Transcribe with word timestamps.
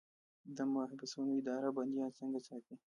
د 0.57 0.57
محبسونو 0.75 1.31
اداره 1.39 1.69
بندیان 1.77 2.09
څنګه 2.19 2.39
ساتي؟ 2.47 2.75